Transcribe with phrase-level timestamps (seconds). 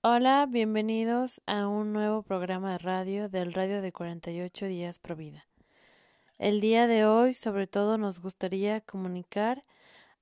[0.00, 5.48] Hola, bienvenidos a un nuevo programa de radio del Radio de 48 Días Provida.
[6.38, 9.64] El día de hoy, sobre todo, nos gustaría comunicar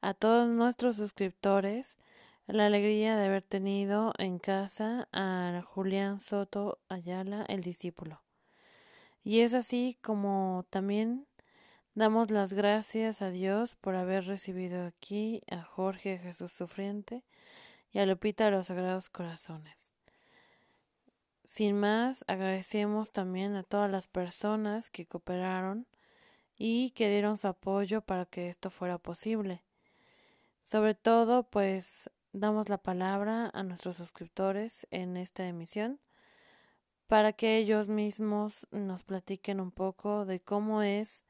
[0.01, 1.99] a todos nuestros suscriptores
[2.47, 8.23] la alegría de haber tenido en casa a Julián Soto Ayala, el discípulo.
[9.25, 11.27] Y es así como también
[11.95, 17.25] damos las gracias a Dios por haber recibido aquí a Jorge Jesús Sufriente
[17.97, 19.95] y a Lupita de los Sagrados Corazones.
[21.45, 25.87] Sin más, agradecemos también a todas las personas que cooperaron
[26.59, 29.65] y que dieron su apoyo para que esto fuera posible.
[30.63, 35.99] Sobre todo, pues damos la palabra a nuestros suscriptores en esta emisión
[37.07, 41.25] para que ellos mismos nos platiquen un poco de cómo es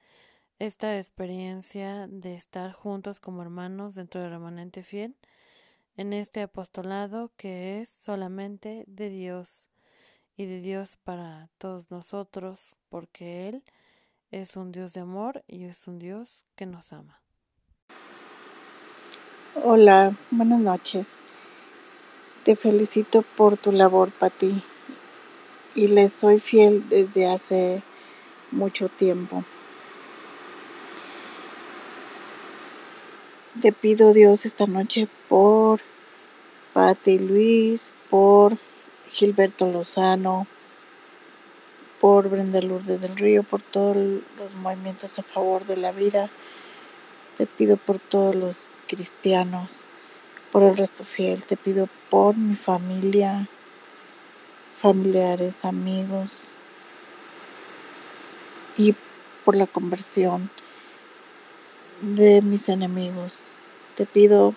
[0.59, 5.15] esta experiencia de estar juntos como hermanos dentro del remanente fiel
[5.97, 9.69] en este apostolado que es solamente de Dios
[10.37, 13.63] y de Dios para todos nosotros, porque Él
[14.30, 17.23] es un Dios de amor y es un Dios que nos ama.
[19.55, 21.17] Hola, buenas noches.
[22.45, 24.63] Te felicito por tu labor, Pati,
[25.74, 27.83] y les soy fiel desde hace
[28.52, 29.45] mucho tiempo.
[33.62, 35.80] Te pido Dios esta noche por
[36.74, 38.59] Pati Luis, por
[39.09, 40.46] Gilberto Lozano,
[41.99, 46.29] por Brenda Lourdes del Río, por todos los movimientos a favor de la vida.
[47.38, 49.87] Te pido por todos los cristianos,
[50.52, 51.43] por el resto fiel.
[51.43, 53.49] Te pido por mi familia,
[54.74, 56.57] familiares, amigos
[58.77, 58.95] y
[59.46, 60.51] por la conversión
[62.01, 63.63] de mis enemigos.
[63.95, 64.55] Te pido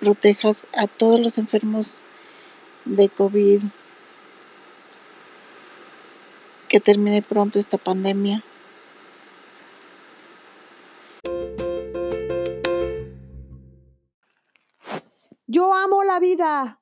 [0.00, 2.02] protejas a todos los enfermos
[2.84, 3.62] de COVID,
[6.68, 8.42] que termine pronto esta pandemia.
[15.46, 16.79] Yo amo la vida.